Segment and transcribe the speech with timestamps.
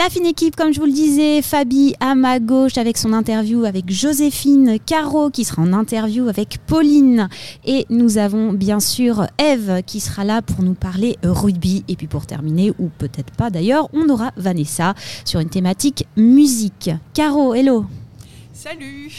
[0.00, 3.66] La fine équipe, comme je vous le disais, Fabi à ma gauche avec son interview
[3.66, 7.28] avec Joséphine, Caro qui sera en interview avec Pauline.
[7.66, 11.84] Et nous avons bien sûr Eve qui sera là pour nous parler rugby.
[11.88, 14.94] Et puis pour terminer, ou peut-être pas d'ailleurs, on aura Vanessa
[15.26, 16.90] sur une thématique musique.
[17.12, 17.84] Caro, hello.
[18.54, 19.12] Salut.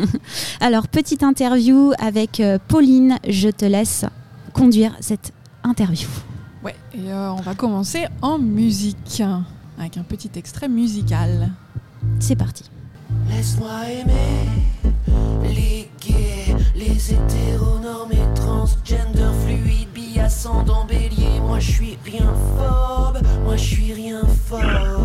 [0.60, 4.04] Alors, petite interview avec euh, Pauline, je te laisse
[4.52, 5.32] conduire cette
[5.62, 6.08] interview.
[6.64, 9.22] Ouais, et euh, on va commencer en musique,
[9.78, 11.50] avec un petit extrait musical.
[12.20, 12.70] C'est parti.
[13.28, 14.48] Laisse-moi aimer
[15.42, 21.40] les gays, les hétéronormés, transgender, fluides, bi-ascendant, bélier.
[21.40, 25.03] Moi je suis rien phobe, moi je suis rien phobe.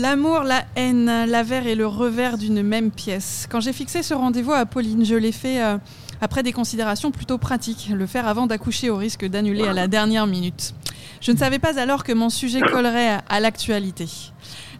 [0.00, 3.46] L'amour, la haine, l'avers et le revers d'une même pièce.
[3.50, 5.76] Quand j'ai fixé ce rendez-vous à Pauline, je l'ai fait euh,
[6.22, 10.26] après des considérations plutôt pratiques, le faire avant d'accoucher au risque d'annuler à la dernière
[10.26, 10.72] minute.
[11.20, 14.08] Je ne savais pas alors que mon sujet collerait à, à l'actualité.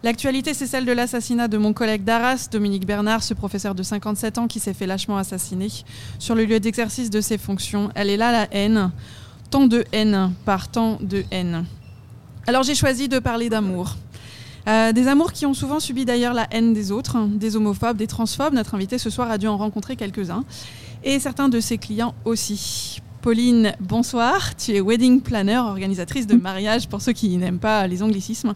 [0.01, 4.39] L'actualité, c'est celle de l'assassinat de mon collègue d'Arras, Dominique Bernard, ce professeur de 57
[4.39, 5.67] ans qui s'est fait lâchement assassiner
[6.17, 7.91] sur le lieu d'exercice de ses fonctions.
[7.93, 8.89] Elle est là, la haine.
[9.51, 11.65] Tant de haine par tant de haine.
[12.47, 13.97] Alors j'ai choisi de parler d'amour.
[14.67, 17.97] Euh, des amours qui ont souvent subi d'ailleurs la haine des autres, hein, des homophobes,
[17.97, 18.53] des transphobes.
[18.53, 20.43] Notre invité ce soir a dû en rencontrer quelques-uns.
[21.03, 23.01] Et certains de ses clients aussi.
[23.21, 24.55] Pauline, bonsoir.
[24.55, 28.53] Tu es wedding planner, organisatrice de mariage pour ceux qui n'aiment pas les anglicismes.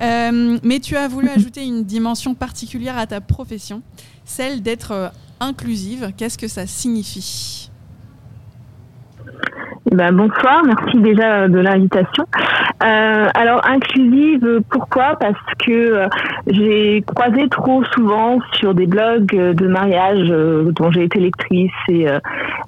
[0.00, 3.82] Euh, mais tu as voulu ajouter une dimension particulière à ta profession,
[4.24, 5.08] celle d'être euh,
[5.40, 6.12] inclusive.
[6.16, 7.70] Qu'est-ce que ça signifie?
[9.90, 12.24] Ben, bonsoir, merci déjà de l'invitation.
[12.82, 15.16] Euh, alors inclusive, pourquoi?
[15.18, 16.08] Parce que euh,
[16.48, 22.08] j'ai croisé trop souvent sur des blogs de mariage euh, dont j'ai été lectrice et,
[22.08, 22.18] euh,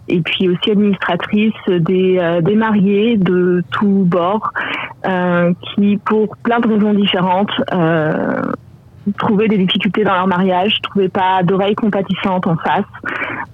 [0.09, 4.53] et puis aussi administratrice des, euh, des mariés de tous bords
[5.06, 8.43] euh, qui, pour plein de raisons différentes, euh,
[9.19, 12.84] trouvaient des difficultés dans leur mariage, trouvaient pas d'oreilles compatissantes en face,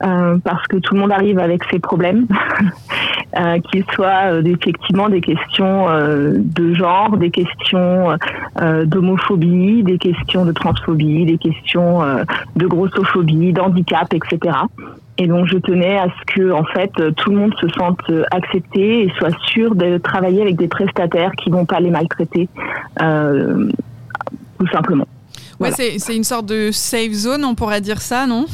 [0.02, 2.26] euh, parce que tout le monde arrive avec ses problèmes,
[3.38, 8.16] euh, qu'ils soient euh, effectivement des questions euh, de genre, des questions
[8.60, 12.24] euh, d'homophobie, des questions de transphobie, des questions euh,
[12.56, 14.56] de grossophobie, d'handicap, etc.
[15.18, 18.00] Et donc je tenais à ce que en fait tout le monde se sente
[18.30, 22.48] accepté et soit sûr de travailler avec des prestataires qui vont pas les maltraiter,
[22.98, 25.06] tout simplement.
[25.60, 25.76] Ouais, Voilà.
[25.98, 28.46] c'est une sorte de safe zone, on pourrait dire ça, non?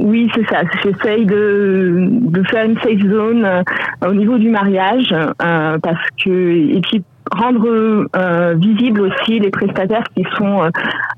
[0.00, 0.62] Oui, c'est ça.
[0.82, 3.62] J'essaye de, de faire une safe zone euh,
[4.06, 10.04] au niveau du mariage euh, parce que et puis rendre euh, visible aussi les prestataires
[10.16, 10.70] qui sont euh,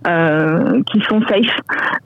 [0.08, 1.56] euh, qui sont safe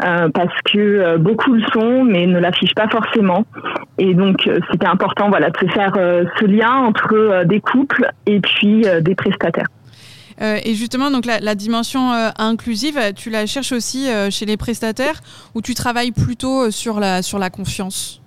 [0.05, 3.45] euh, parce que euh, beaucoup le sont mais ne l'affichent pas forcément
[3.97, 8.41] et donc euh, c'était important voilà de se faire ce lien entre des couples et
[8.41, 9.69] puis des prestataires.
[10.41, 14.57] Euh, et justement, donc la, dimension euh, inclusive, tu la cherches aussi euh, chez les
[14.57, 15.21] prestataires
[15.55, 18.21] ou tu travailles plutôt sur la, sur la confiance?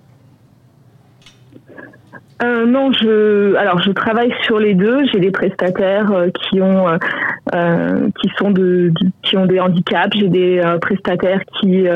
[2.40, 5.04] Euh, non, je alors je travaille sur les deux.
[5.12, 6.96] J'ai des prestataires euh, qui ont euh,
[7.54, 10.16] euh, qui sont de, qui ont des handicaps.
[10.16, 11.86] J'ai des euh, prestataires qui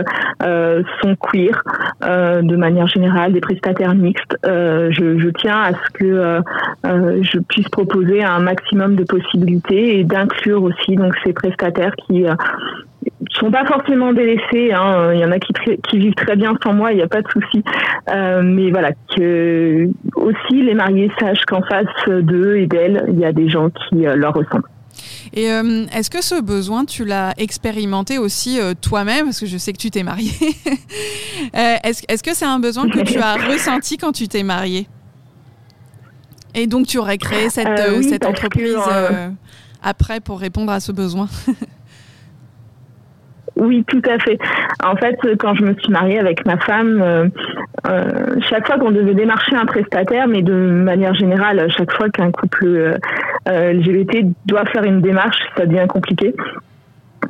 [0.41, 1.63] sont queer
[2.03, 4.37] de manière générale, des prestataires mixtes.
[4.45, 6.43] Je, je tiens à ce que
[6.85, 12.25] je puisse proposer un maximum de possibilités et d'inclure aussi donc ces prestataires qui
[13.35, 14.73] sont pas forcément délaissés.
[14.73, 15.13] Hein.
[15.15, 17.29] Il y en a qui, vivent très bien sans moi, il n'y a pas de
[17.29, 17.63] souci.
[18.11, 23.25] Euh, mais voilà, que aussi les mariés sachent qu'en face d'eux et d'elles, il y
[23.25, 24.69] a des gens qui euh, leur ressemblent.
[25.33, 29.27] Et euh, est-ce que ce besoin, tu l'as expérimenté aussi euh, toi-même?
[29.27, 30.33] Parce que je sais que tu t'es mariée.
[31.55, 34.87] Est-ce, est-ce que c'est un besoin que tu as ressenti quand tu t'es mariée?
[36.55, 37.67] Et donc tu aurais créé cette,
[37.97, 38.77] oui, cette parce que, entreprise
[39.83, 41.29] après pour répondre à ce besoin?
[43.63, 44.39] Oui, tout à fait.
[44.85, 47.29] En fait, quand je me suis mariée avec ma femme, euh,
[47.87, 52.33] euh, chaque fois qu'on devait démarcher un prestataire, mais de manière générale, chaque fois qu'un
[52.33, 56.35] couple euh, LGBT doit faire une démarche, ça devient compliqué.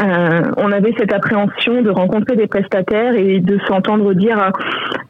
[0.00, 4.50] On avait cette appréhension de rencontrer des prestataires et de s'entendre dire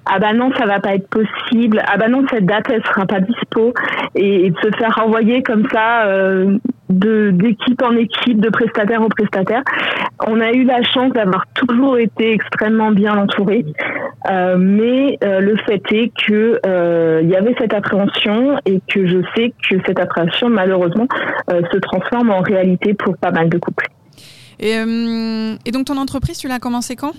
[0.04, 3.06] ah bah non ça va pas être possible ah bah non cette date elle sera
[3.06, 3.72] pas dispo
[4.16, 6.04] et, de se faire renvoyer comme ça
[6.90, 9.62] d'équipe en équipe de prestataire en prestataire
[10.26, 13.64] on a eu la chance d'avoir toujours été extrêmement bien entourés
[14.30, 19.06] euh, mais euh, le fait est que euh, il y avait cette appréhension et que
[19.06, 21.06] je sais que cette appréhension malheureusement
[21.48, 23.88] se transforme en réalité pour pas mal de couples
[24.60, 24.74] et,
[25.64, 27.12] et donc ton entreprise, tu l'as commencé quand?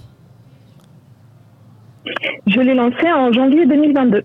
[2.47, 4.23] Je l'ai lancé en janvier 2022.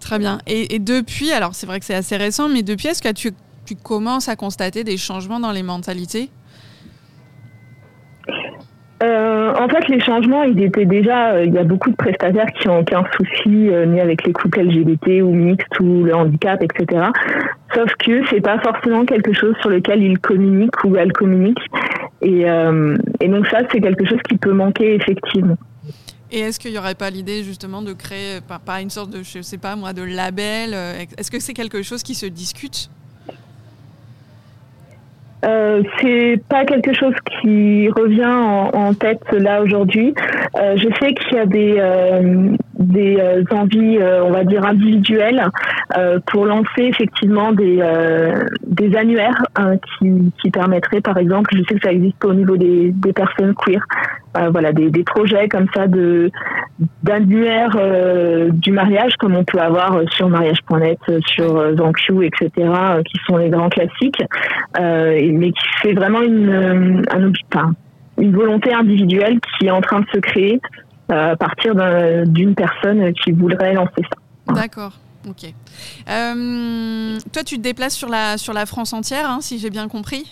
[0.00, 0.38] Très bien.
[0.46, 3.32] Et, et depuis, alors c'est vrai que c'est assez récent, mais depuis, est-ce que tu,
[3.66, 6.30] tu commences à constater des changements dans les mentalités?
[9.02, 11.32] Euh, en fait, les changements, ils étaient déjà.
[11.32, 14.32] euh, Il y a beaucoup de prestataires qui ont aucun souci euh, ni avec les
[14.32, 17.06] couples LGBT ou mixtes ou le handicap, etc.
[17.74, 21.66] Sauf que c'est pas forcément quelque chose sur lequel ils communiquent ou elles communiquent.
[22.20, 25.56] Et, euh, donc ça, c'est quelque chose qui peut manquer effectivement.
[26.30, 29.22] Et est-ce qu'il n'y aurait pas l'idée justement de créer, pas, pas une sorte de,
[29.22, 30.74] je sais pas moi, de label
[31.18, 32.88] Est-ce que c'est quelque chose qui se discute?
[36.00, 40.14] C'est pas quelque chose qui revient en, tête là aujourd'hui.
[40.56, 42.48] Euh, je sais qu'il y a des euh,
[42.78, 45.44] des euh, envies, on va dire individuelles,
[46.26, 47.82] pour lancer effectivement des
[48.66, 52.56] des annuaires hein, qui qui permettraient, par exemple, je sais que ça existe au niveau
[52.56, 53.84] des des personnes queer,
[54.50, 56.30] voilà, des des projets comme ça de
[57.02, 62.26] d'annuaires euh, du mariage comme on peut avoir euh, sur mariage.net, euh, sur euh, ZenQ,
[62.26, 64.22] etc., euh, qui sont les grands classiques,
[64.78, 67.72] euh, mais qui fait vraiment une, euh, un, enfin,
[68.18, 70.60] une volonté individuelle qui est en train de se créer
[71.10, 74.52] euh, à partir d'un- d'une personne qui voudrait lancer ça.
[74.54, 74.92] D'accord.
[75.28, 75.44] Ok.
[76.10, 79.88] Euh, toi, tu te déplaces sur la, sur la France entière, hein, si j'ai bien
[79.88, 80.24] compris?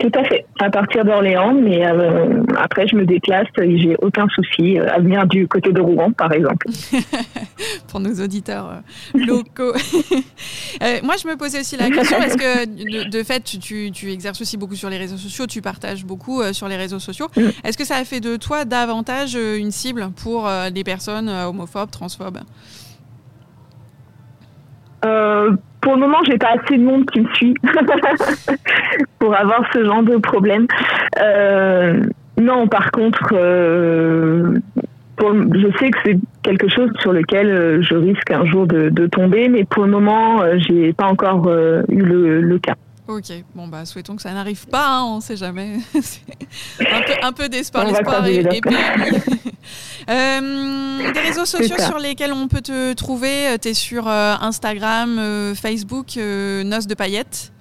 [0.00, 4.26] Tout à fait, à partir d'Orléans, mais euh, après je me déplace et j'ai aucun
[4.28, 6.66] souci euh, à venir du côté de Rouen, par exemple.
[7.88, 9.74] pour nos auditeurs euh, locaux.
[10.82, 14.10] Euh, moi, je me posais aussi la question, est-ce que de, de fait, tu, tu-
[14.10, 17.26] exerces aussi beaucoup sur les réseaux sociaux, tu partages beaucoup euh, sur les réseaux sociaux.
[17.36, 17.48] Mm.
[17.64, 22.38] Est-ce que ça a fait de toi davantage une cible pour des personnes homophobes, transphobes?
[25.04, 27.54] Euh, pour le moment, j'ai pas assez de monde qui me suit
[29.18, 30.66] pour avoir ce genre de problème.
[31.20, 32.00] Euh,
[32.40, 34.58] non, par contre, euh,
[35.16, 38.88] pour- je sais que c'est quelque chose sur lequel euh, je risque un jour de,
[38.88, 42.74] de tomber, mais pour le moment, j'ai pas encore euh, eu le, le cas.
[43.08, 43.24] Ok,
[43.56, 45.78] bon bah souhaitons que ça n'arrive pas, hein, on sait jamais.
[46.80, 47.84] Un peu, un peu d'espoir,
[50.10, 55.16] Euh, des réseaux sociaux sur lesquels on peut te trouver, tu es sur euh, Instagram,
[55.18, 57.52] euh, Facebook, euh, Noces de paillettes.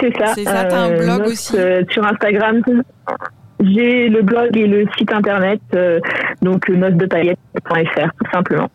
[0.00, 0.34] C'est ça.
[0.34, 2.62] C'est ça, t'as un blog aussi euh, Sur Instagram,
[3.60, 6.00] j'ai le blog et le site internet, euh,
[6.42, 8.70] donc notesdepaillettes.fr, tout simplement.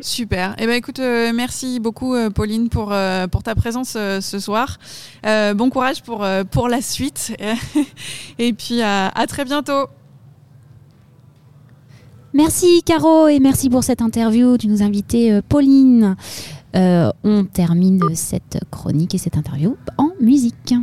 [0.00, 0.54] Super.
[0.58, 4.38] Eh ben écoute, euh, merci beaucoup euh, Pauline pour, euh, pour ta présence euh, ce
[4.40, 4.78] soir.
[5.26, 7.36] Euh, bon courage pour, euh, pour la suite.
[8.38, 9.86] et puis à- à très bientôt.
[12.34, 14.56] Merci Caro et merci pour cette interview.
[14.56, 16.16] Tu nous invitais euh, Pauline.
[16.74, 20.74] Euh, on termine cette chronique et cette interview en musique.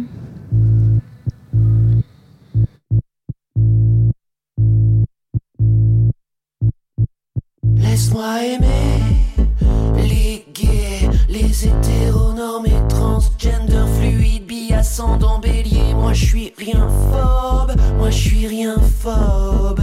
[7.77, 9.01] Laisse-moi aimer
[9.97, 15.95] les gays, les hétéronormés, transgender, fluides, bi ascendant bélier.
[15.95, 19.78] Moi je suis rien phobe, moi je suis rien phobe.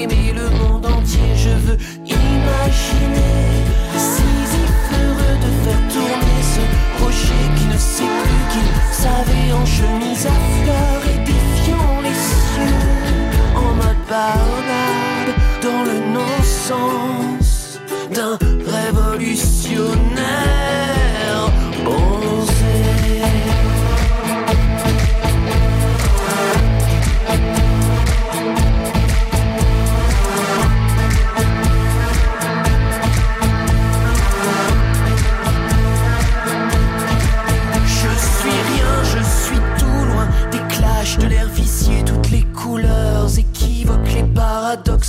[0.00, 0.49] Laisse-moi aimer le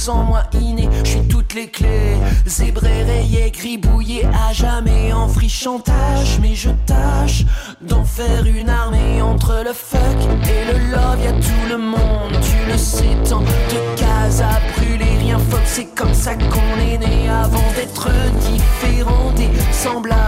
[0.01, 0.89] Sans moi inné.
[1.03, 2.17] Je suis toutes les clés,
[2.48, 6.39] zébré, rayé, gribouillé à jamais en free chantage.
[6.41, 7.46] Mais je tâche
[7.81, 11.24] d'en faire une armée entre le fuck et le love.
[11.24, 15.20] Y'a tout le monde, tu le sais, tant de cases à brûler.
[15.20, 20.21] Rien fuck, c'est comme ça qu'on est né avant d'être différent des semblables.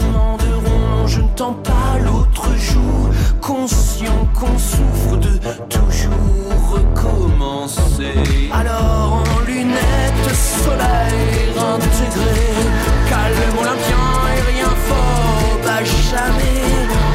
[0.00, 3.08] Demanderont, je ne tends pas l'autre joue,
[3.40, 5.38] conscient qu'on souffre de
[5.68, 8.14] toujours recommencer.
[8.52, 12.66] Alors en lunettes soleil intégrées,
[13.08, 16.62] calme olympien et rien fort, à jamais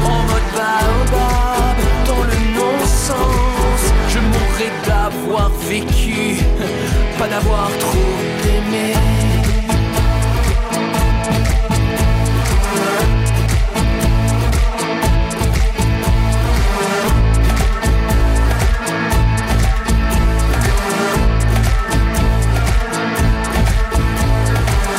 [0.04, 3.82] en mode baobab, dans le non-sens.
[4.08, 6.42] Je mourrais d'avoir vécu,
[7.18, 9.15] pas d'avoir trop aimé.